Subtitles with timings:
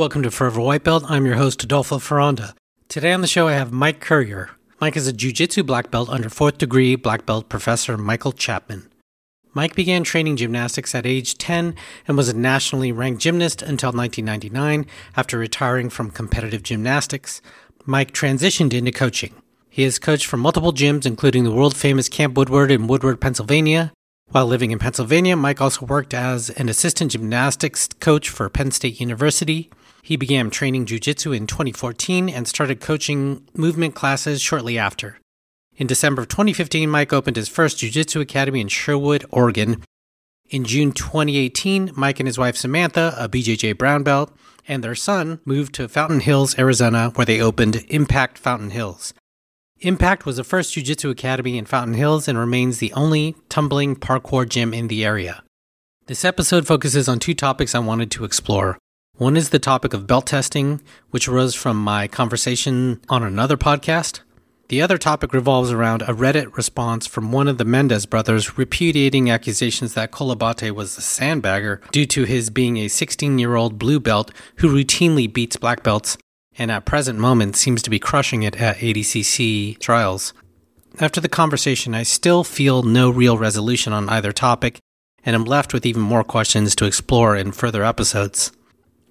[0.00, 1.04] Welcome to Forever White Belt.
[1.08, 2.54] I'm your host, Adolfo Ferranda.
[2.88, 4.48] Today on the show, I have Mike Currier.
[4.80, 8.88] Mike is a jiu-jitsu black belt under fourth degree black belt professor Michael Chapman.
[9.52, 11.74] Mike began training gymnastics at age 10
[12.08, 14.86] and was a nationally ranked gymnast until 1999
[15.18, 17.42] after retiring from competitive gymnastics.
[17.84, 19.34] Mike transitioned into coaching.
[19.68, 23.92] He has coached for multiple gyms, including the world famous Camp Woodward in Woodward, Pennsylvania.
[24.30, 28.98] While living in Pennsylvania, Mike also worked as an assistant gymnastics coach for Penn State
[28.98, 29.68] University.
[30.02, 35.18] He began training jiu-jitsu in 2014 and started coaching movement classes shortly after.
[35.76, 39.82] In December of 2015, Mike opened his first jiu-jitsu academy in Sherwood, Oregon.
[40.48, 45.40] In June 2018, Mike and his wife Samantha, a BJJ brown belt, and their son
[45.44, 49.14] moved to Fountain Hills, Arizona, where they opened Impact Fountain Hills.
[49.78, 54.46] Impact was the first jiu-jitsu academy in Fountain Hills and remains the only tumbling parkour
[54.46, 55.42] gym in the area.
[56.06, 58.76] This episode focuses on two topics I wanted to explore.
[59.20, 64.20] One is the topic of belt testing, which arose from my conversation on another podcast.
[64.68, 69.30] The other topic revolves around a Reddit response from one of the Mendes brothers repudiating
[69.30, 73.78] accusations that Cole Abate was a sandbagger due to his being a 16 year old
[73.78, 76.16] blue belt who routinely beats black belts
[76.56, 80.32] and at present moment seems to be crushing it at ADCC trials.
[80.98, 84.78] After the conversation, I still feel no real resolution on either topic,
[85.26, 88.52] and am left with even more questions to explore in further episodes.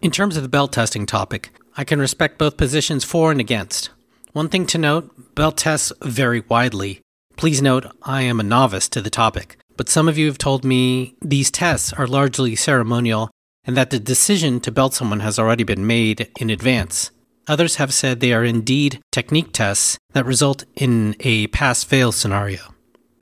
[0.02, 3.90] In terms of the belt testing topic, I can respect both positions for and against.
[4.32, 7.02] One thing to note belt tests vary widely.
[7.36, 10.64] Please note, I am a novice to the topic, but some of you have told
[10.64, 13.30] me these tests are largely ceremonial
[13.66, 17.12] and that the decision to belt someone has already been made in advance.
[17.50, 22.74] Others have said they are indeed technique tests that result in a pass fail scenario.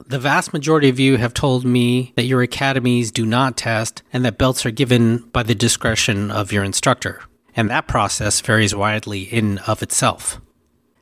[0.09, 4.23] The vast majority of you have told me that your academies do not test and
[4.23, 7.23] that belts are given by the discretion of your instructor,
[7.58, 10.39] and that process varies widely in of itself.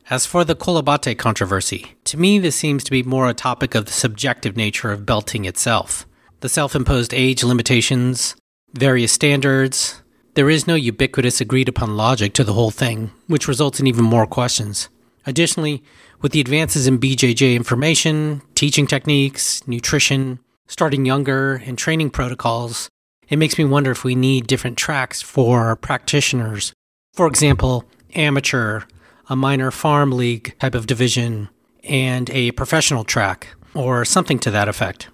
[0.09, 3.75] As for the Cole Abate controversy, to me this seems to be more a topic
[3.75, 6.07] of the subjective nature of belting itself.
[6.39, 8.35] The self-imposed age limitations,
[8.73, 10.01] various standards,
[10.33, 14.03] there is no ubiquitous agreed upon logic to the whole thing, which results in even
[14.03, 14.89] more questions.
[15.25, 15.83] Additionally,
[16.21, 22.89] with the advances in BJJ information, teaching techniques, nutrition, starting younger, and training protocols,
[23.29, 26.73] it makes me wonder if we need different tracks for practitioners.
[27.13, 28.81] For example, amateur,
[29.27, 31.49] a minor farm league type of division,
[31.83, 35.09] and a professional track, or something to that effect.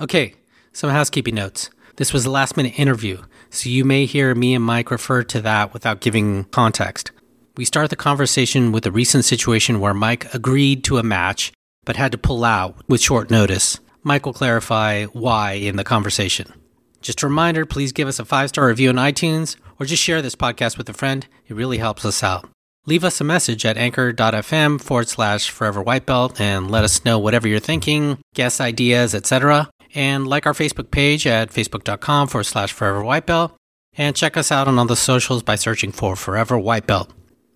[0.00, 0.34] Okay,
[0.72, 1.70] some housekeeping notes.
[1.96, 5.40] This was a last minute interview, so you may hear me and Mike refer to
[5.40, 7.10] that without giving context.
[7.56, 11.52] We start the conversation with a recent situation where Mike agreed to a match
[11.86, 13.80] but had to pull out with short notice.
[14.02, 16.52] Mike will clarify why in the conversation.
[17.00, 20.20] Just a reminder please give us a five star review on iTunes or just share
[20.20, 21.26] this podcast with a friend.
[21.46, 22.46] It really helps us out.
[22.84, 27.18] Leave us a message at anchor.fm forward slash forever white belt and let us know
[27.18, 29.70] whatever you're thinking, guest ideas, etc.
[29.94, 33.56] And like our Facebook page at facebook.com forward slash forever white belt.
[33.96, 37.10] And check us out on all the socials by searching for Forever White Belt.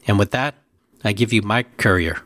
[0.06, 0.54] And with that,
[1.04, 2.22] I give you Mike Courier.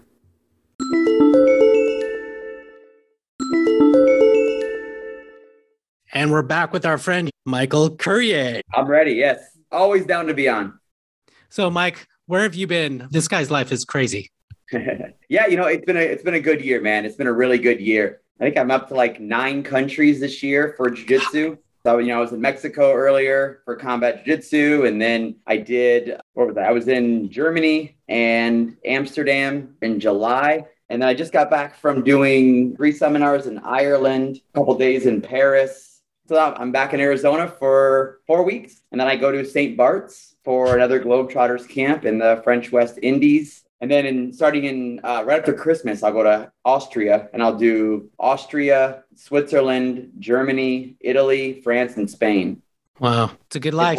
[6.12, 8.60] And we're back with our friend Michael Courier.
[8.72, 9.14] I'm ready.
[9.14, 9.40] Yes.
[9.72, 10.78] Always down to be on.
[11.48, 13.08] So, Mike, where have you been?
[13.10, 14.30] This guy's life is crazy.
[14.72, 17.04] yeah, you know, it's been a it's been a good year, man.
[17.04, 18.20] It's been a really good year.
[18.40, 21.56] I think I'm up to like nine countries this year for jiu-jitsu.
[21.86, 24.86] So, you know, I was in Mexico earlier for combat jiu-jitsu.
[24.86, 26.64] And then I did, what was that?
[26.64, 30.64] I was in Germany and Amsterdam in July.
[30.88, 35.04] And then I just got back from doing three seminars in Ireland, a couple days
[35.04, 36.00] in Paris.
[36.26, 38.80] So I'm back in Arizona for four weeks.
[38.90, 39.76] And then I go to St.
[39.76, 43.62] Bart's for another Globetrotters camp in the French West Indies.
[43.84, 47.58] And then in starting in uh, right after Christmas, I'll go to Austria and I'll
[47.58, 52.62] do Austria, Switzerland, Germany, Italy, France, and Spain.
[52.98, 53.98] Wow, it's a good life.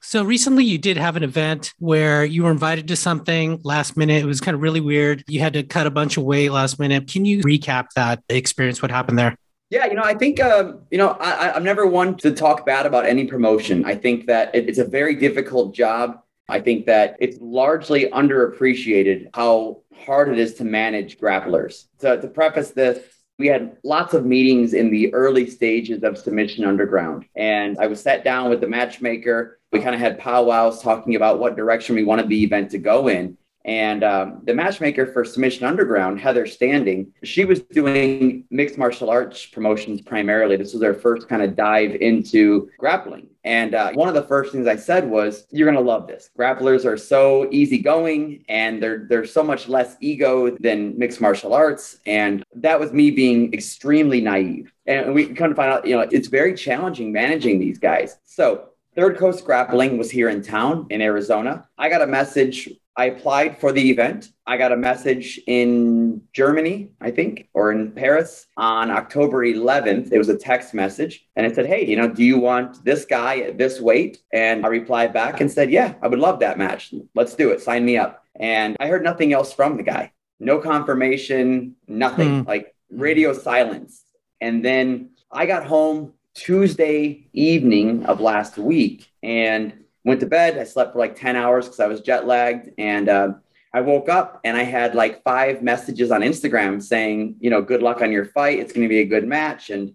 [0.00, 4.22] So recently you did have an event where you were invited to something last minute.
[4.22, 5.24] It was kind of really weird.
[5.26, 7.08] You had to cut a bunch of weight last minute.
[7.08, 8.80] Can you recap that experience?
[8.80, 9.34] What happened there?
[9.70, 12.86] Yeah, you know, I think, uh, you know, I, am never one to talk bad
[12.86, 13.84] about any promotion.
[13.84, 16.22] I think that it, it's a very difficult job.
[16.48, 21.86] I think that it's largely underappreciated how hard it is to manage grapplers.
[21.98, 22.98] So to preface this,
[23.38, 27.26] we had lots of meetings in the early stages of Submission Underground.
[27.34, 29.58] And I was sat down with the matchmaker.
[29.72, 33.08] We kind of had powwows talking about what direction we wanted the event to go
[33.08, 33.36] in.
[33.66, 39.44] And um, the matchmaker for Submission Underground, Heather Standing, she was doing mixed martial arts
[39.44, 40.56] promotions primarily.
[40.56, 43.28] This was her first kind of dive into grappling.
[43.42, 46.30] And uh, one of the first things I said was, "You're to love this.
[46.38, 51.98] Grapplers are so easygoing, and they're they're so much less ego than mixed martial arts."
[52.06, 54.72] And that was me being extremely naive.
[54.86, 58.18] And we kind of find out, you know, it's very challenging managing these guys.
[58.24, 61.68] So Third Coast Grappling was here in town in Arizona.
[61.76, 62.70] I got a message.
[62.96, 64.30] I applied for the event.
[64.46, 70.10] I got a message in Germany, I think, or in Paris on October 11th.
[70.10, 73.04] It was a text message and it said, Hey, you know, do you want this
[73.04, 74.22] guy at this weight?
[74.32, 76.94] And I replied back and said, Yeah, I would love that match.
[77.14, 77.60] Let's do it.
[77.60, 78.24] Sign me up.
[78.38, 80.12] And I heard nothing else from the guy.
[80.40, 82.46] No confirmation, nothing, mm.
[82.46, 84.04] like radio silence.
[84.40, 89.72] And then I got home Tuesday evening of last week and
[90.06, 90.56] went to bed.
[90.56, 92.70] I slept for like 10 hours because I was jet lagged.
[92.78, 93.32] And uh,
[93.74, 97.82] I woke up and I had like five messages on Instagram saying, you know, good
[97.82, 98.60] luck on your fight.
[98.60, 99.68] It's going to be a good match.
[99.68, 99.92] And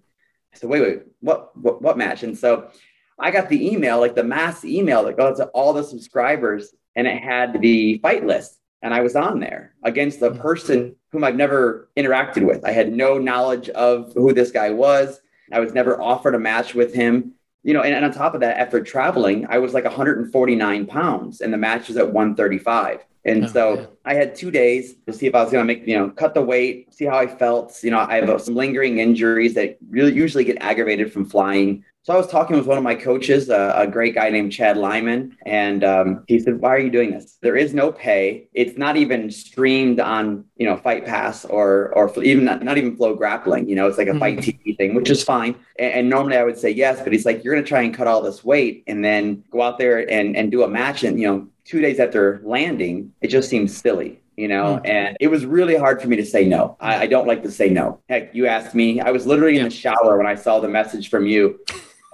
[0.53, 2.23] I said, wait, wait, what, what, what match?
[2.23, 2.69] And so
[3.17, 7.07] I got the email, like the mass email that goes to all the subscribers, and
[7.07, 8.59] it had the fight list.
[8.81, 12.65] And I was on there against the person whom I've never interacted with.
[12.65, 15.21] I had no knowledge of who this guy was.
[15.53, 17.35] I was never offered a match with him.
[17.63, 21.41] You know, and, and on top of that, after traveling, I was like 149 pounds,
[21.41, 23.05] and the match was at 135.
[23.23, 23.87] And oh, so man.
[24.05, 26.33] I had two days to see if I was going to make, you know, cut
[26.33, 27.77] the weight, see how I felt.
[27.83, 31.85] You know, I have some lingering injuries that really usually get aggravated from flying.
[32.03, 34.75] So I was talking with one of my coaches, uh, a great guy named Chad
[34.75, 37.37] Lyman, and um, he said, "Why are you doing this?
[37.41, 38.47] There is no pay.
[38.53, 42.97] It's not even streamed on, you know, Fight Pass or or even not, not even
[42.97, 43.69] Flow Grappling.
[43.69, 44.21] You know, it's like a.
[44.21, 45.55] Fight TV thing, which is fine.
[45.79, 47.91] And, and, normally I would say yes, but he's like, you're going to try and
[47.91, 51.19] cut all this weight and then go out there and and do a match, and
[51.19, 54.89] you know, two days after landing, it just seems silly you know, mm.
[54.89, 56.75] and it was really hard for me to say no.
[56.79, 57.99] I, I, don't like to say no.
[58.09, 58.99] Heck, you asked me.
[58.99, 61.59] I was literally in the shower when I saw the message from you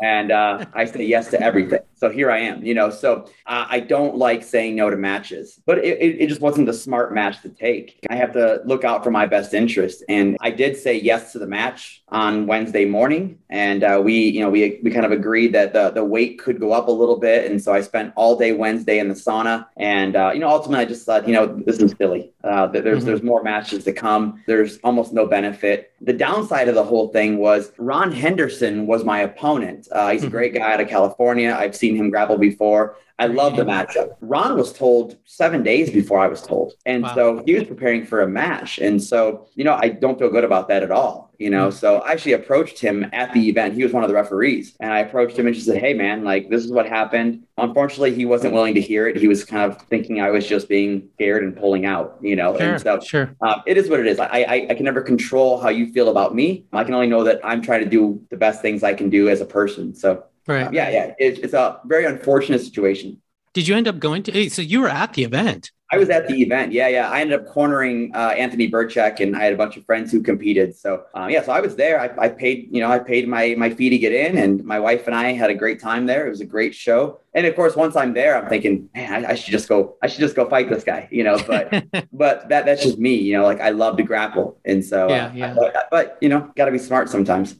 [0.01, 1.79] and uh, I say yes to everything.
[1.95, 2.91] So here I am, you know.
[2.91, 6.73] So uh, I don't like saying no to matches, but it, it, just wasn't the
[6.73, 7.97] smart match to take.
[8.09, 11.39] I have to look out for my best interest, and I did say yes to
[11.39, 15.53] the match on Wednesday morning, and uh, we, you know, we we kind of agreed
[15.55, 18.37] that the the weight could go up a little bit, and so I spent all
[18.37, 21.47] day Wednesday in the sauna, and uh, you know, ultimately I just thought, you know,
[21.65, 22.31] this is silly.
[22.43, 23.07] Uh, there's mm-hmm.
[23.07, 24.43] there's more matches to come.
[24.45, 25.93] There's almost no benefit.
[25.99, 29.87] The downside of the whole thing was Ron Henderson was my opponent.
[29.91, 30.35] Uh, he's a mm-hmm.
[30.35, 31.55] great guy out of California.
[31.57, 32.95] I've seen him grapple before.
[33.19, 34.15] I love the matchup.
[34.21, 36.73] Ron was told seven days before I was told.
[36.85, 37.15] And wow.
[37.15, 38.77] so he was preparing for a match.
[38.77, 41.27] And so, you know, I don't feel good about that at all.
[41.39, 41.77] You know, mm-hmm.
[41.77, 43.75] so I actually approached him at the event.
[43.75, 44.75] He was one of the referees.
[44.79, 47.43] And I approached him and just said, Hey man, like this is what happened.
[47.57, 49.17] Unfortunately, he wasn't willing to hear it.
[49.17, 52.57] He was kind of thinking I was just being scared and pulling out, you know.
[52.57, 53.35] Sure, and so sure.
[53.41, 54.19] Um, it is what it is.
[54.19, 56.65] I, I I can never control how you feel about me.
[56.73, 59.29] I can only know that I'm trying to do the best things I can do
[59.29, 59.93] as a person.
[59.93, 60.71] So Right.
[60.73, 61.13] yeah, yeah.
[61.19, 63.21] It, it's a very unfortunate situation.
[63.53, 64.49] Did you end up going to?
[64.49, 65.71] So you were at the event.
[65.91, 66.73] I was at the event.
[66.73, 67.09] Yeah, yeah.
[67.09, 70.21] I ended up cornering uh, Anthony Burchak, and I had a bunch of friends who
[70.21, 70.75] competed.
[70.75, 71.99] So um, yeah, so I was there.
[71.99, 74.79] I, I, paid, you know, I paid my my fee to get in, and my
[74.79, 76.27] wife and I had a great time there.
[76.27, 77.21] It was a great show.
[77.33, 79.95] And of course, once I'm there, I'm thinking, man, I, I should just go.
[80.03, 81.39] I should just go fight this guy, you know.
[81.47, 83.43] But but that that's just me, you know.
[83.43, 85.53] Like I love to grapple, and so yeah, yeah.
[85.53, 87.55] Uh, but, but you know, got to be smart sometimes.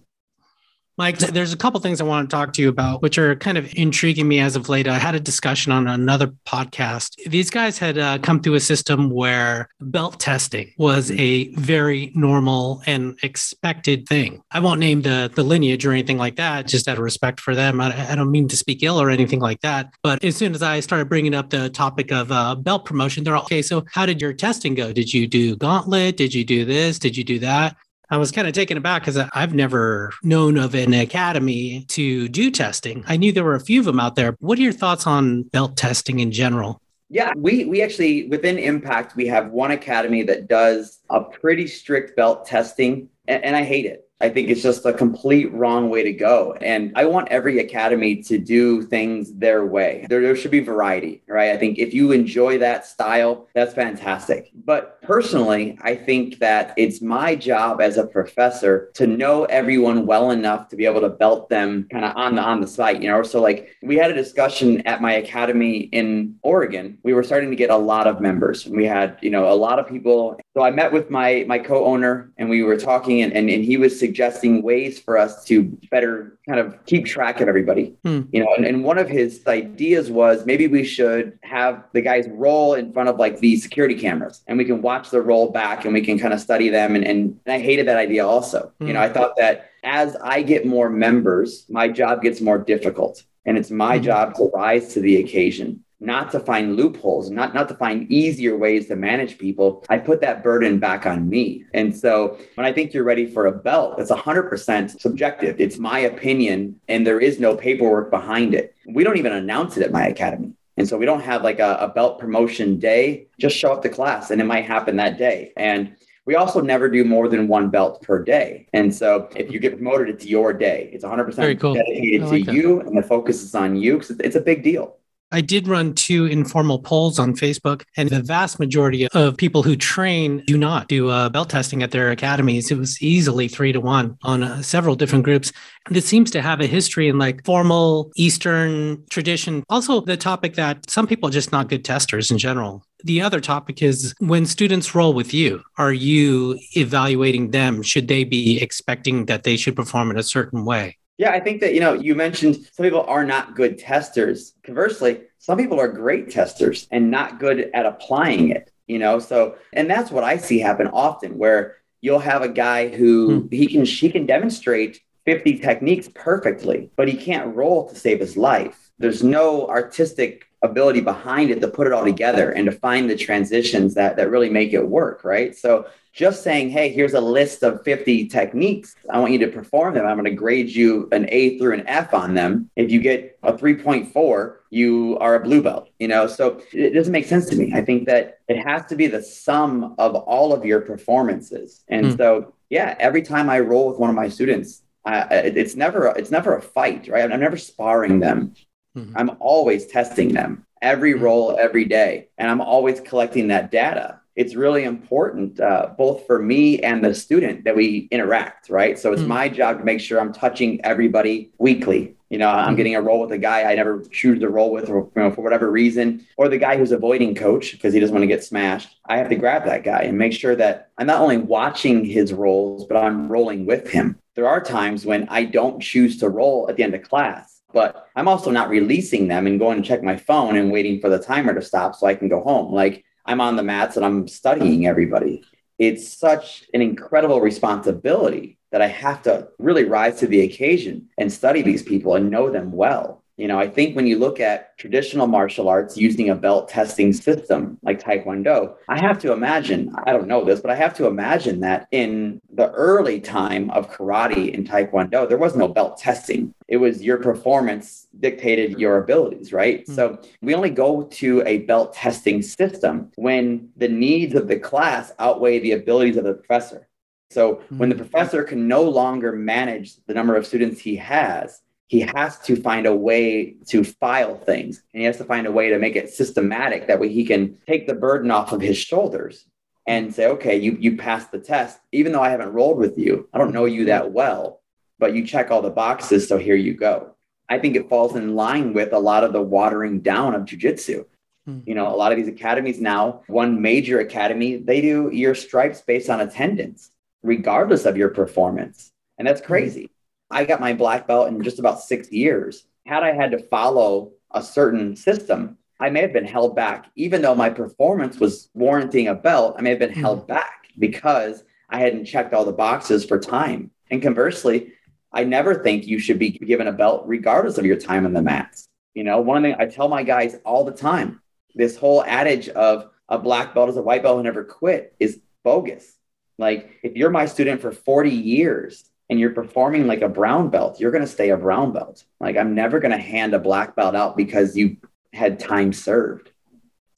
[0.98, 3.56] Mike, there's a couple things I want to talk to you about, which are kind
[3.56, 4.88] of intriguing me as of late.
[4.88, 7.16] I had a discussion on another podcast.
[7.30, 12.82] These guys had uh, come through a system where belt testing was a very normal
[12.88, 14.42] and expected thing.
[14.50, 17.54] I won't name the, the lineage or anything like that, just out of respect for
[17.54, 17.80] them.
[17.80, 19.94] I, I don't mean to speak ill or anything like that.
[20.02, 23.36] But as soon as I started bringing up the topic of uh, belt promotion, they're
[23.36, 24.92] all, okay, so how did your testing go?
[24.92, 26.18] Did you do gauntlet?
[26.18, 26.98] Did you do this?
[26.98, 27.76] Did you do that?
[28.10, 32.50] I was kind of taken aback because I've never known of an academy to do
[32.52, 33.04] testing.
[33.08, 34.38] I knew there were a few of them out there.
[34.40, 36.82] What are your thoughts on belt testing in general?
[37.10, 42.16] Yeah, we we actually within Impact we have one academy that does a pretty strict
[42.18, 44.07] belt testing, and, and I hate it.
[44.20, 46.56] I think it's just a complete wrong way to go.
[46.60, 50.08] And I want every academy to do things their way.
[50.10, 51.52] There, there should be variety, right?
[51.52, 54.52] I think if you enjoy that style, that's fantastic.
[54.66, 60.32] But personally, I think that it's my job as a professor to know everyone well
[60.32, 63.10] enough to be able to belt them kind of on the on the site, you
[63.10, 63.22] know.
[63.22, 66.98] So like we had a discussion at my academy in Oregon.
[67.04, 68.66] We were starting to get a lot of members.
[68.66, 70.40] We had, you know, a lot of people.
[70.56, 73.78] So I met with my my co-owner and we were talking and, and, and he
[73.78, 77.94] was suggesting ways for us to better kind of keep track of everybody.
[78.06, 78.22] Hmm.
[78.32, 82.26] You know, and, and one of his ideas was maybe we should have the guys
[82.30, 85.84] roll in front of like the security cameras and we can watch the roll back
[85.84, 86.96] and we can kind of study them.
[86.96, 88.72] And, and, and I hated that idea also.
[88.80, 88.88] Hmm.
[88.88, 93.24] You know, I thought that as I get more members, my job gets more difficult.
[93.46, 94.06] And it's my hmm.
[94.06, 98.56] job to rise to the occasion not to find loopholes, not, not to find easier
[98.56, 99.84] ways to manage people.
[99.90, 101.66] I put that burden back on me.
[101.74, 105.60] And so when I think you're ready for a belt, it's 100% subjective.
[105.60, 108.76] It's my opinion, and there is no paperwork behind it.
[108.88, 110.54] We don't even announce it at my academy.
[110.78, 113.28] And so we don't have like a, a belt promotion day.
[113.40, 115.52] Just show up to class and it might happen that day.
[115.58, 118.68] And we also never do more than one belt per day.
[118.74, 120.90] And so if you get promoted, it's your day.
[120.94, 121.74] It's 100% cool.
[121.74, 122.54] dedicated like to that.
[122.54, 124.98] you and the focus is on you because it's a big deal.
[125.32, 129.76] I did run two informal polls on Facebook, and the vast majority of people who
[129.76, 132.72] train do not do uh, belt testing at their academies.
[132.72, 135.52] It was easily three to one on uh, several different groups.
[135.88, 139.64] And it seems to have a history in like formal Eastern tradition.
[139.70, 142.86] Also, the topic that some people are just not good testers in general.
[143.04, 147.84] The other topic is when students roll with you, are you evaluating them?
[147.84, 150.98] Should they be expecting that they should perform in a certain way?
[151.18, 154.54] Yeah, I think that, you know, you mentioned some people are not good testers.
[154.64, 159.18] Conversely, some people are great testers and not good at applying it, you know?
[159.20, 163.48] So, and that's what I see happen often where you'll have a guy who hmm.
[163.50, 168.38] he can, she can demonstrate 50 techniques perfectly, but he can't roll to save his
[168.38, 168.92] life.
[169.00, 173.16] There's no artistic ability behind it to put it all together and to find the
[173.16, 175.86] transitions that that really make it work right so
[176.18, 178.96] just saying hey here's a list of 50 techniques.
[179.10, 180.06] I want you to perform them.
[180.06, 182.70] I'm going to grade you an a through an f on them.
[182.76, 186.26] If you get a 3.4 you are a blue belt you know?
[186.26, 187.72] So it doesn't make sense to me.
[187.74, 191.84] I think that it has to be the sum of all of your performances.
[191.88, 192.18] And mm.
[192.18, 196.32] so yeah every time i roll with one of my students uh, it's never it's
[196.32, 197.32] never a fight right?
[197.32, 198.56] I'm never sparring them.
[198.98, 199.16] Mm-hmm.
[199.16, 201.24] I'm always testing them every mm-hmm.
[201.24, 204.20] roll, every day, and I'm always collecting that data.
[204.38, 208.98] It's really important, uh, both for me and the student, that we interact, right?
[208.98, 209.30] So it's mm-hmm.
[209.30, 212.16] my job to make sure I'm touching everybody weekly.
[212.30, 212.76] You know, I'm mm-hmm.
[212.76, 215.32] getting a roll with a guy I never choose to roll with, or, you know,
[215.32, 218.44] for whatever reason, or the guy who's avoiding coach because he doesn't want to get
[218.44, 218.96] smashed.
[219.08, 222.32] I have to grab that guy and make sure that I'm not only watching his
[222.32, 224.20] rolls, but I'm rolling with him.
[224.36, 228.08] There are times when I don't choose to roll at the end of class but
[228.16, 231.20] I'm also not releasing them and going to check my phone and waiting for the
[231.20, 232.74] timer to stop so I can go home.
[232.74, 235.44] Like I'm on the mats and I'm studying everybody.
[235.78, 241.32] It's such an incredible responsibility that I have to really rise to the occasion and
[241.32, 243.24] study these people and know them well.
[243.38, 247.14] You know, I think when you look at traditional martial arts using a belt testing
[247.14, 251.06] system like Taekwondo, I have to imagine, I don't know this, but I have to
[251.06, 256.52] imagine that in the early time of karate and Taekwondo, there was no belt testing.
[256.68, 259.84] It was your performance dictated your abilities, right?
[259.84, 259.94] Mm-hmm.
[259.94, 265.12] So we only go to a belt testing system when the needs of the class
[265.20, 266.88] outweigh the abilities of the professor.
[267.30, 268.02] So when the hmm.
[268.02, 272.86] professor can no longer manage the number of students he has, he has to find
[272.86, 276.10] a way to file things and he has to find a way to make it
[276.10, 279.46] systematic that way he can take the burden off of his shoulders
[279.88, 281.80] and say okay you you passed the test.
[281.92, 284.62] Even though i haven't rolled with you i don't know you that well
[285.00, 287.14] but you check all the boxes so here you go.
[287.50, 291.06] I think it falls in line with a lot of the watering down of jiu-jitsu.
[291.46, 291.60] Hmm.
[291.66, 295.82] you know a lot of these academies now one major academy they do your stripes
[295.82, 296.92] based on attendance
[297.24, 298.92] regardless of your performance.
[299.18, 299.48] And that's hmm.
[299.48, 299.90] crazy
[300.30, 302.66] I got my black belt in just about six years.
[302.86, 307.22] Had I had to follow a certain system, I may have been held back, even
[307.22, 309.56] though my performance was warranting a belt.
[309.58, 310.02] I may have been mm-hmm.
[310.02, 313.72] held back because I hadn't checked all the boxes for time.
[313.90, 314.74] And conversely,
[315.12, 318.22] I never think you should be given a belt regardless of your time in the
[318.22, 318.68] mats.
[318.94, 321.22] You know, one thing I tell my guys all the time
[321.56, 325.20] this whole adage of a black belt is a white belt who never quit is
[325.44, 325.98] bogus.
[326.38, 330.80] Like, if you're my student for 40 years and you're performing like a brown belt,
[330.80, 332.04] you're going to stay a brown belt.
[332.20, 334.78] Like I'm never going to hand a black belt out because you
[335.14, 336.32] had time served.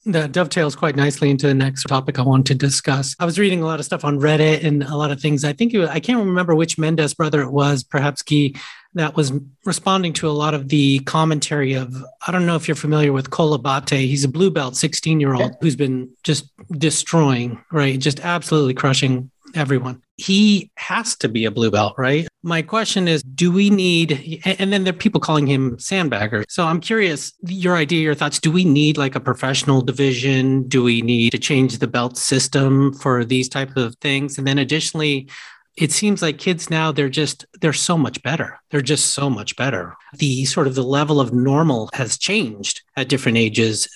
[0.06, 3.14] That dovetails quite nicely into the next topic I want to discuss.
[3.20, 5.44] I was reading a lot of stuff on Reddit and a lot of things.
[5.44, 8.54] I think was, I can't remember which Mendes brother it was, perhaps Guy,
[8.94, 9.30] that was
[9.66, 12.02] responding to a lot of the commentary of.
[12.26, 13.90] I don't know if you're familiar with Cole Abate.
[13.90, 17.98] He's a blue belt, 16 year old who's been just destroying, right?
[17.98, 20.02] Just absolutely crushing everyone.
[20.16, 22.28] He has to be a blue belt, right?
[22.42, 26.44] My question is do we need, and then there are people calling him sandbagger.
[26.48, 28.38] So I'm curious, your idea, your thoughts.
[28.38, 30.68] Do we need like a professional division?
[30.68, 34.38] Do we need to change the belt system for these type of things?
[34.38, 35.28] And then additionally,
[35.76, 39.56] it seems like kids now they're just they're so much better they're just so much
[39.56, 43.88] better the sort of the level of normal has changed at different ages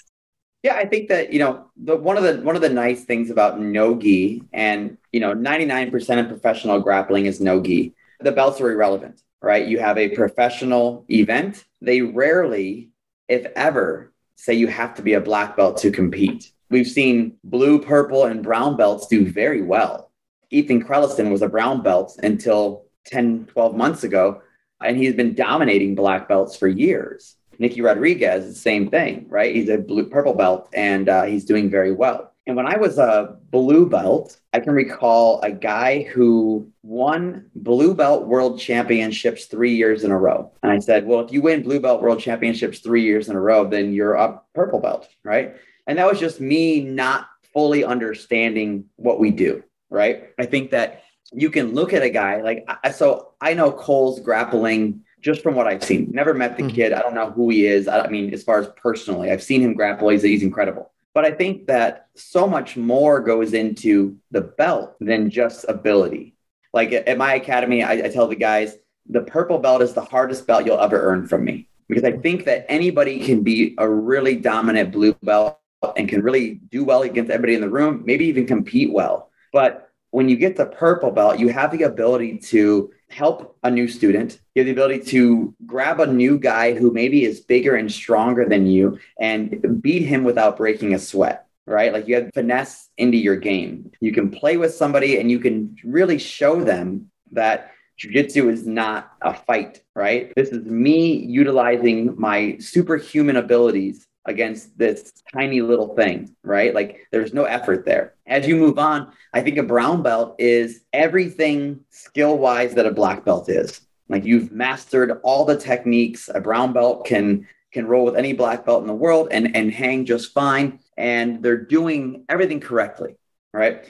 [0.64, 3.30] yeah i think that you know the one of the one of the nice things
[3.30, 8.60] about no gi and you know 99% of professional grappling is no gi the belts
[8.60, 9.68] are irrelevant right?
[9.68, 11.64] You have a professional event.
[11.80, 12.90] They rarely
[13.28, 16.50] if ever say you have to be a black belt to compete.
[16.70, 20.10] We've seen blue purple and brown belts do very well.
[20.50, 24.40] Ethan Crelinsten was a brown belt until 10, 12 months ago,
[24.82, 27.36] and he's been dominating black belts for years.
[27.58, 29.54] Nicky Rodriguez, the same thing, right?
[29.54, 32.32] He's a blue purple belt and uh, he's doing very well.
[32.46, 37.94] And when I was a blue belt, I can recall a guy who won blue
[37.94, 40.52] belt world championships three years in a row.
[40.62, 43.40] And I said, well, if you win blue belt world championships three years in a
[43.40, 45.56] row, then you're a purple belt, right?
[45.86, 49.62] And that was just me not fully understanding what we do
[49.94, 50.30] right?
[50.38, 55.03] I think that you can look at a guy like so I know Cole's grappling
[55.24, 56.10] just from what I've seen.
[56.12, 56.76] Never met the mm-hmm.
[56.76, 56.92] kid.
[56.92, 57.88] I don't know who he is.
[57.88, 60.10] I mean, as far as personally, I've seen him grapple.
[60.10, 60.92] He's, he's incredible.
[61.14, 66.34] But I think that so much more goes into the belt than just ability.
[66.74, 68.76] Like at my academy, I, I tell the guys
[69.08, 72.44] the purple belt is the hardest belt you'll ever earn from me because I think
[72.44, 75.58] that anybody can be a really dominant blue belt
[75.96, 79.30] and can really do well against everybody in the room, maybe even compete well.
[79.52, 79.83] But
[80.14, 84.38] when you get the purple belt, you have the ability to help a new student.
[84.54, 88.48] You have the ability to grab a new guy who maybe is bigger and stronger
[88.48, 91.92] than you and beat him without breaking a sweat, right?
[91.92, 93.90] Like you have finesse into your game.
[93.98, 99.10] You can play with somebody and you can really show them that jiu-jitsu is not
[99.20, 100.32] a fight, right?
[100.36, 106.74] This is me utilizing my superhuman abilities against this tiny little thing, right?
[106.74, 108.14] Like there's no effort there.
[108.26, 112.90] As you move on, I think a brown belt is everything skill wise that a
[112.90, 113.80] black belt is.
[114.08, 116.30] Like you've mastered all the techniques.
[116.34, 119.72] A brown belt can can roll with any black belt in the world and and
[119.72, 123.16] hang just fine and they're doing everything correctly,
[123.52, 123.86] right?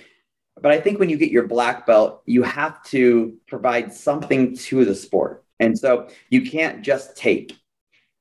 [0.61, 4.85] But I think when you get your black belt, you have to provide something to
[4.85, 5.45] the sport.
[5.61, 7.59] And so you can't just take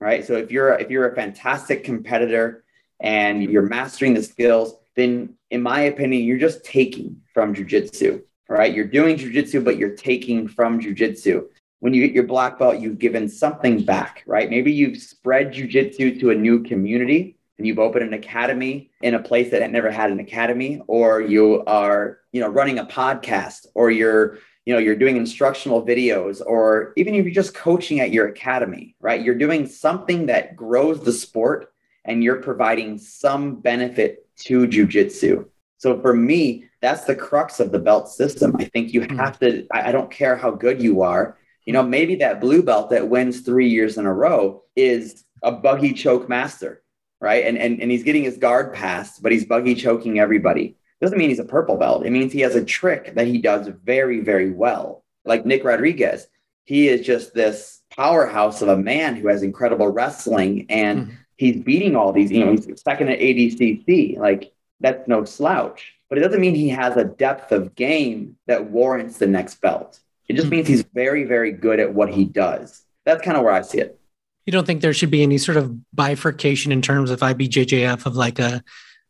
[0.04, 0.26] right?
[0.26, 2.66] So if you're if you're a fantastic competitor
[3.00, 8.74] and you're mastering the skills, then in my opinion, you're just taking from jujitsu, right?
[8.74, 11.46] You're doing jujitsu, but you're taking from jujitsu.
[11.80, 14.50] When you get your black belt, you've given something back, right?
[14.50, 19.20] Maybe you've spread jujitsu to a new community and you've opened an academy in a
[19.20, 23.68] place that had never had an academy, or you are, you know, running a podcast,
[23.76, 28.12] or you're you know you're doing instructional videos or even if you're just coaching at
[28.12, 29.22] your academy right?
[29.22, 31.74] You're doing something that grows the sport
[32.06, 35.46] and you're providing some benefit to jujitsu
[35.78, 38.56] so for me that's the crux of the belt system.
[38.60, 39.18] I think you hmm.
[39.18, 42.90] have to i don't care how good you are you know maybe that blue belt
[42.90, 46.82] that wins three years in a row is a buggy choke master
[47.24, 47.46] right?
[47.46, 51.30] And and, and he's getting his guard passed but he's buggy choking everybody doesn't mean
[51.30, 52.06] he's a purple belt.
[52.06, 55.04] It means he has a trick that he does very, very well.
[55.26, 56.28] Like Nick Rodriguez,
[56.64, 61.16] he is just this powerhouse of a man who has incredible wrestling and mm-hmm.
[61.36, 64.18] he's beating all these, you know, he's second at ADCC.
[64.18, 68.72] Like that's no slouch, but it doesn't mean he has a depth of game that
[68.72, 70.00] warrants the next belt.
[70.30, 70.56] It just mm-hmm.
[70.56, 72.84] means he's very, very good at what he does.
[73.06, 74.00] That's kind of where I see it.
[74.46, 78.16] You don't think there should be any sort of bifurcation in terms of IBJJF of
[78.16, 78.64] like a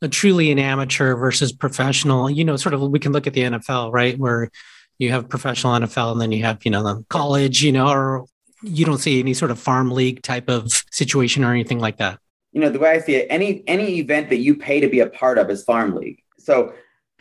[0.04, 3.42] a truly an amateur versus professional, you know, sort of we can look at the
[3.42, 4.18] NFL, right?
[4.20, 4.52] Where
[5.00, 8.26] you have professional NFL and then you have, you know, the college, you know, or
[8.62, 12.20] you don't see any sort of farm league type of situation or anything like that.
[12.52, 15.00] You know, the way I see it, any any event that you pay to be
[15.00, 16.22] a part of is farm league.
[16.38, 16.74] So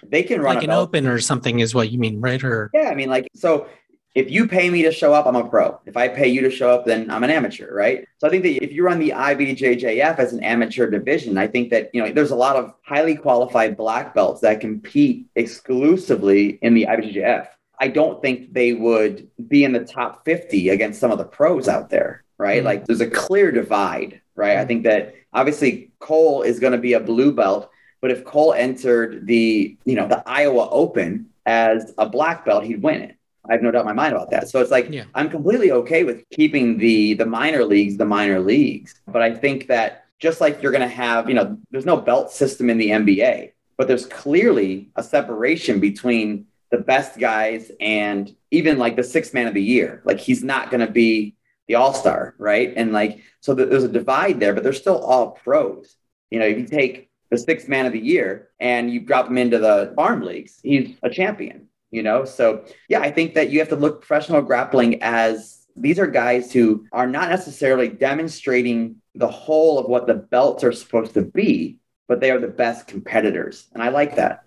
[0.03, 2.43] they can run like an open or something is what you mean, right?
[2.43, 3.69] Or yeah, I mean, like so
[4.15, 5.81] if you pay me to show up, I'm a pro.
[5.87, 8.07] If I pay you to show up, then I'm an amateur, right?
[8.19, 11.71] So I think that if you run the IBJJF as an amateur division, I think
[11.71, 16.75] that you know there's a lot of highly qualified black belts that compete exclusively in
[16.75, 17.49] the IBJJF.
[17.81, 21.67] I don't think they would be in the top 50 against some of the pros
[21.67, 22.59] out there, right?
[22.59, 22.67] Mm-hmm.
[22.67, 24.59] Like there's a clear divide, right?
[24.59, 27.71] I think that obviously Cole is going to be a blue belt,
[28.03, 32.83] but if Cole entered the, you know, the Iowa Open as a black belt, he'd
[32.83, 33.17] win it
[33.49, 34.49] I have no doubt in my mind about that.
[34.49, 35.05] So it's like yeah.
[35.15, 39.67] I'm completely okay with keeping the the minor leagues the minor leagues, but I think
[39.67, 42.91] that just like you're going to have, you know, there's no belt system in the
[42.91, 49.35] NBA, but there's clearly a separation between the best guys and even like the sixth
[49.35, 50.01] man of the year.
[50.05, 51.35] Like he's not going to be
[51.67, 52.73] the all star, right?
[52.77, 55.97] And like so there's a divide there, but they're still all pros.
[56.31, 59.39] You know, if you take the sixth man of the year and you drop him
[59.39, 62.25] into the farm leagues, he's a champion you know?
[62.25, 66.53] So, yeah, I think that you have to look professional grappling as these are guys
[66.53, 71.79] who are not necessarily demonstrating the whole of what the belts are supposed to be,
[72.09, 73.69] but they are the best competitors.
[73.73, 74.45] And I like that.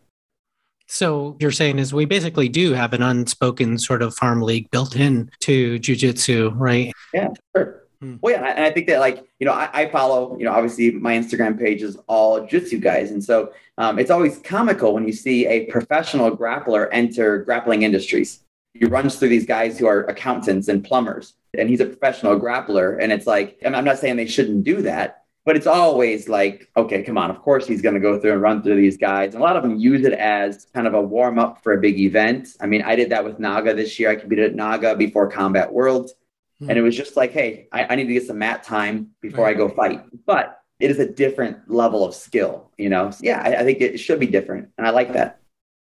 [0.88, 4.96] So you're saying is we basically do have an unspoken sort of farm league built
[4.96, 6.94] in to jujitsu, right?
[7.14, 7.85] Yeah, sure.
[8.02, 8.16] Hmm.
[8.22, 10.92] Well, yeah, and I think that like you know I, I, follow you know obviously
[10.92, 15.14] my Instagram page is all jitsu guys, and so um, it's always comical when you
[15.14, 18.44] see a professional grappler enter grappling industries.
[18.74, 22.98] He runs through these guys who are accountants and plumbers, and he's a professional grappler,
[23.00, 27.02] and it's like I'm not saying they shouldn't do that, but it's always like okay,
[27.02, 29.42] come on, of course he's going to go through and run through these guys, and
[29.42, 32.00] a lot of them use it as kind of a warm up for a big
[32.00, 32.50] event.
[32.60, 34.10] I mean, I did that with Naga this year.
[34.10, 36.14] I competed at Naga before Combat Worlds
[36.60, 36.70] Hmm.
[36.70, 39.46] And it was just like, hey, I, I, need to get some mat time before
[39.46, 39.56] right.
[39.56, 40.04] I go fight.
[40.26, 43.12] But it is a different level of skill, you know?
[43.12, 44.70] So yeah, I, I, think it should be different.
[44.78, 45.40] And I like that.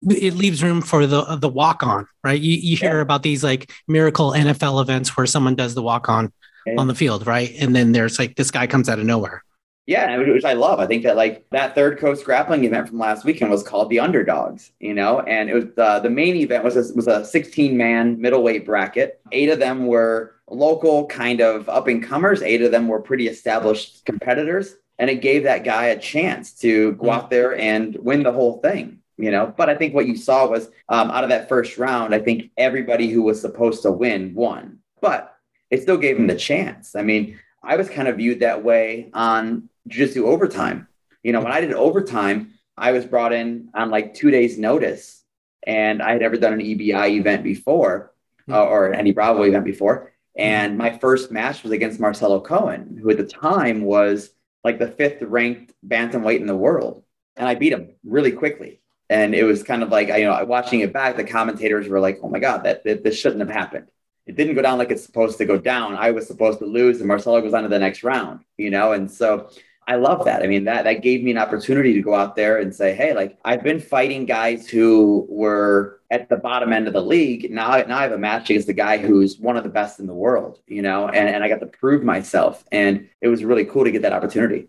[0.08, 2.40] It leaves room for the the walk on, right?
[2.40, 3.02] You, you hear yeah.
[3.02, 6.32] about these like miracle NFL events where someone does the walk on
[6.66, 6.74] yeah.
[6.76, 7.52] on the field, right?
[7.60, 9.44] And then there's like this guy comes out of nowhere.
[9.86, 10.78] Yeah, which I love.
[10.78, 13.98] I think that like that third coast grappling event from last weekend was called the
[13.98, 17.76] Underdogs, you know, and it was uh, the main event was a, was a 16
[17.76, 19.20] man middleweight bracket.
[19.32, 22.42] Eight of them were local kind of up and comers.
[22.42, 24.76] Eight of them were pretty established competitors.
[24.98, 28.60] And it gave that guy a chance to go out there and win the whole
[28.60, 29.52] thing, you know.
[29.56, 32.52] But I think what you saw was um, out of that first round, I think
[32.56, 35.34] everybody who was supposed to win won, but
[35.70, 36.94] it still gave him the chance.
[36.94, 40.88] I mean, I was kind of viewed that way on jiu-jitsu overtime.
[41.22, 45.22] You know, when I did overtime, I was brought in on like two days' notice,
[45.66, 48.12] and I had never done an EBI event before
[48.48, 50.12] uh, or any Bravo event before.
[50.36, 54.30] And my first match was against Marcelo Cohen, who at the time was
[54.64, 57.02] like the fifth ranked bantamweight in the world.
[57.36, 58.80] And I beat him really quickly.
[59.10, 62.20] And it was kind of like, you know, watching it back, the commentators were like,
[62.22, 63.88] oh my God, that, that this shouldn't have happened.
[64.26, 65.96] It didn't go down like it's supposed to go down.
[65.96, 68.92] I was supposed to lose, and Marcelo goes on to the next round, you know?
[68.92, 69.50] And so
[69.88, 70.42] I love that.
[70.42, 73.14] I mean, that that gave me an opportunity to go out there and say, hey,
[73.14, 77.50] like I've been fighting guys who were at the bottom end of the league.
[77.50, 80.06] Now, now I have a match against the guy who's one of the best in
[80.06, 82.64] the world, you know, and, and I got to prove myself.
[82.70, 84.68] And it was really cool to get that opportunity.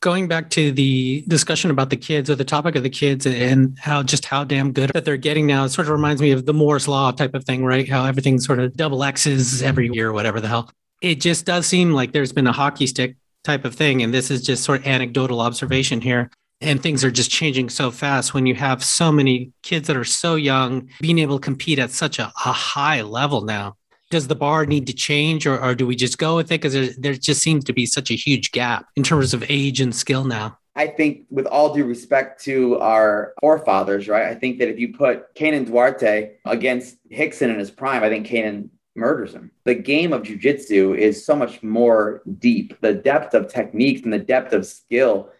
[0.00, 3.76] Going back to the discussion about the kids or the topic of the kids and
[3.78, 6.46] how just how damn good that they're getting now, it sort of reminds me of
[6.46, 7.88] the Moore's Law type of thing, right?
[7.88, 10.70] How everything sort of double X's every year, whatever the hell.
[11.02, 14.02] It just does seem like there's been a hockey stick type of thing.
[14.02, 16.30] And this is just sort of anecdotal observation here.
[16.60, 20.04] And things are just changing so fast when you have so many kids that are
[20.04, 23.76] so young being able to compete at such a, a high level now.
[24.10, 26.60] Does the bar need to change or, or do we just go with it?
[26.60, 29.80] Because there, there just seems to be such a huge gap in terms of age
[29.80, 30.58] and skill now.
[30.76, 34.26] I think, with all due respect to our forefathers, right?
[34.26, 38.26] I think that if you put Kaynan Duarte against Rickson in his prime, I think
[38.26, 38.70] Kaynan
[39.00, 39.50] murders him.
[39.64, 42.80] The game of jujitsu is so much more deep.
[42.80, 45.30] The depth of techniques and the depth of skill.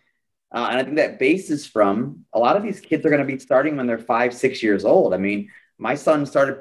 [0.53, 3.33] Uh, and I think that bases from a lot of these kids are going to
[3.33, 5.14] be starting when they're five, six years old.
[5.14, 6.59] I mean, my son started,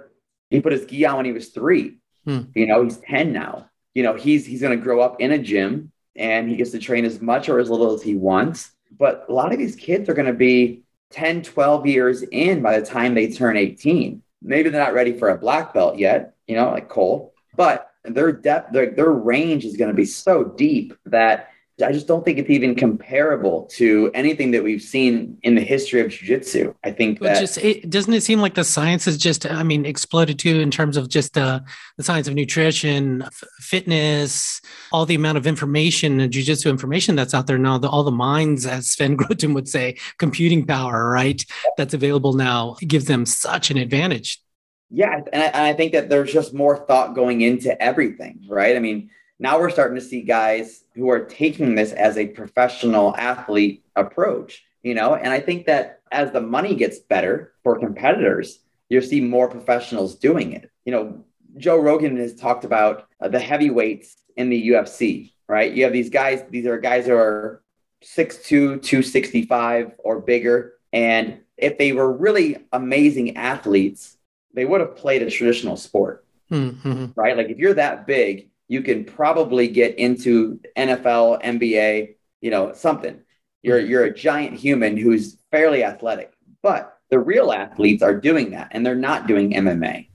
[0.52, 1.98] he put his gi on when he was three.
[2.26, 2.42] Hmm.
[2.54, 3.70] You know, he's 10 now.
[3.96, 6.80] You know, he's he's going to grow up in a gym and he gets to
[6.80, 8.72] train as much or as little as he wants.
[8.92, 12.80] But a lot of these kids are going to be 10, 12 years in by
[12.80, 14.22] the time they turn 18.
[14.42, 18.32] Maybe they're not ready for a black belt yet, you know, like Cole, but their
[18.32, 21.50] depth, their, their range is going to be so deep that
[21.82, 26.02] I just don't think it's even comparable to anything that we've seen in the history
[26.02, 26.74] of jiu-jitsu.
[26.84, 29.86] I think that just it, doesn't it seem like the science has just I mean
[29.86, 31.62] exploded too in terms of just uh,
[31.98, 34.60] the science of nutrition, f- fitness,
[34.92, 38.12] all the amount of information and jiu-jitsu information that's out there now, the, all the
[38.12, 41.46] minds as Sven Groten would say, computing power, right?
[41.78, 44.42] That's available now gives them such an advantage.
[44.92, 48.76] Yeah, and I, and I think that there's just more thought going into everything, right?
[48.76, 53.16] I mean, now we're starting to see guys who are taking this as a professional
[53.16, 58.60] athlete approach, you know, and I think that as the money gets better for competitors,
[58.90, 60.70] you'll see more professionals doing it.
[60.86, 61.24] You know,
[61.58, 65.72] Joe Rogan has talked about uh, the heavyweights in the UFC, right?
[65.72, 67.62] You have these guys, these are guys who are
[68.04, 70.74] 6'2, 265 or bigger.
[70.92, 74.18] And if they were really amazing athletes,
[74.54, 77.08] they would have played a traditional sport, mm-hmm.
[77.16, 77.38] right?
[77.38, 83.20] Like if you're that big, you can probably get into NFL, NBA, you know, something.
[83.62, 86.34] You're you're a giant human who's fairly athletic.
[86.62, 90.08] But the real athletes are doing that and they're not doing MMA.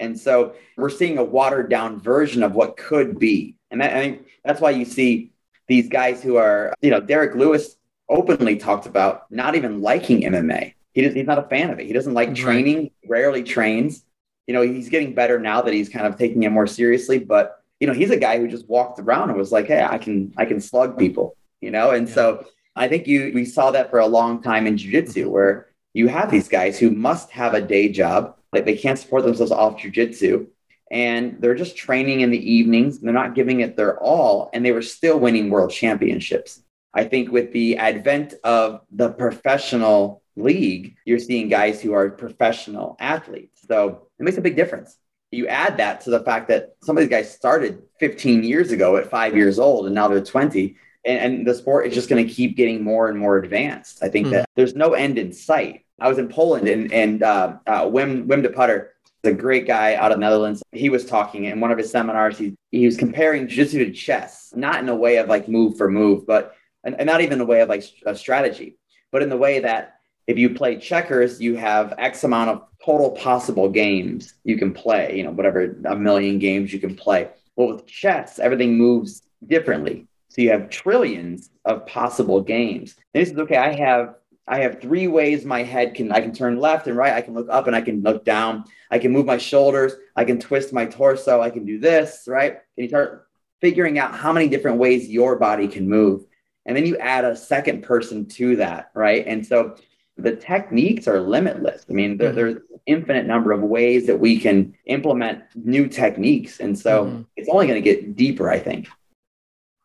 [0.00, 3.56] And so we're seeing a watered down version of what could be.
[3.70, 5.32] And that, I think that's why you see
[5.66, 7.76] these guys who are, you know, Derrick Lewis
[8.08, 10.74] openly talked about not even liking MMA.
[10.92, 11.86] He does, he's not a fan of it.
[11.86, 14.04] He doesn't like training, rarely trains.
[14.46, 17.62] You know, he's getting better now that he's kind of taking it more seriously, but
[17.80, 20.32] you know, he's a guy who just walked around and was like, Hey, I can,
[20.36, 21.90] I can slug people, you know?
[21.90, 22.14] And yeah.
[22.14, 25.30] so I think you, we saw that for a long time in jujitsu mm-hmm.
[25.30, 28.36] where you have these guys who must have a day job.
[28.52, 30.46] Like they can't support themselves off jujitsu
[30.90, 33.00] and they're just training in the evenings.
[33.00, 36.62] They're not giving it their all, and they were still winning world championships.
[36.94, 42.96] I think with the advent of the professional league, you're seeing guys who are professional
[43.00, 43.62] athletes.
[43.66, 44.96] So it makes a big difference.
[45.30, 48.96] You add that to the fact that some of these guys started 15 years ago
[48.96, 50.76] at five years old, and now they're 20.
[51.04, 54.02] And, and the sport is just going to keep getting more and more advanced.
[54.02, 54.30] I think mm.
[54.32, 55.84] that there's no end in sight.
[56.00, 59.94] I was in Poland and, and uh, uh, Wim, Wim de Putter, a great guy
[59.94, 60.62] out of the Netherlands.
[60.72, 62.38] He was talking in one of his seminars.
[62.38, 65.90] He, he was comparing jiu-jitsu to chess, not in a way of like move for
[65.90, 68.78] move, but and, and not even in a way of like a strategy,
[69.10, 69.97] but in the way that
[70.28, 75.16] if you play checkers, you have X amount of total possible games you can play,
[75.16, 77.30] you know, whatever a million games you can play.
[77.56, 80.06] Well, with chess, everything moves differently.
[80.28, 82.94] So you have trillions of possible games.
[83.14, 84.14] And he says, okay, I have
[84.46, 87.14] I have three ways my head can I can turn left and right.
[87.14, 88.64] I can look up and I can look down.
[88.90, 89.94] I can move my shoulders.
[90.14, 91.40] I can twist my torso.
[91.40, 92.52] I can do this, right?
[92.52, 93.28] And you start
[93.62, 96.26] figuring out how many different ways your body can move.
[96.66, 99.26] And then you add a second person to that, right?
[99.26, 99.76] And so
[100.18, 101.86] the techniques are limitless.
[101.88, 102.36] I mean, there, mm-hmm.
[102.36, 106.58] there's infinite number of ways that we can implement new techniques.
[106.58, 107.22] And so mm-hmm.
[107.36, 108.88] it's only going to get deeper, I think.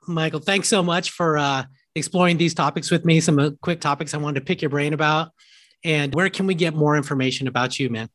[0.08, 1.64] Michael, thanks so much for uh,
[1.96, 4.94] exploring these topics with me, some uh, quick topics I wanted to pick your brain
[4.94, 5.32] about.
[5.84, 8.10] And where can we get more information about you, man?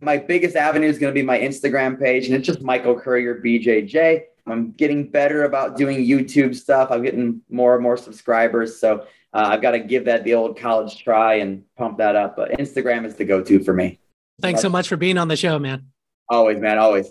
[0.00, 3.40] My biggest avenue is going to be my Instagram page, and it's just Michael Courier
[3.44, 4.22] BJJ.
[4.46, 6.90] I'm getting better about doing YouTube stuff.
[6.90, 8.78] I'm getting more and more subscribers.
[8.80, 12.36] So uh, I've got to give that the old college try and pump that up.
[12.36, 14.00] But Instagram is the go to for me.
[14.40, 15.88] Thanks so much for being on the show, man.
[16.30, 16.78] Always, man.
[16.78, 17.10] Always.